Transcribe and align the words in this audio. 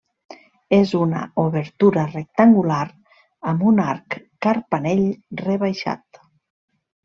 És 0.77 0.93
una 0.99 1.19
obertura 1.43 2.05
rectangular, 2.15 2.81
amb 3.53 3.69
un 3.75 3.85
arc 3.87 4.19
carpanell 4.49 5.07
rebaixat. 5.47 6.23